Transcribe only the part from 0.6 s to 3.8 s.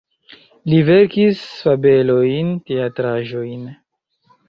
Li verkis fabelojn, teatraĵojn.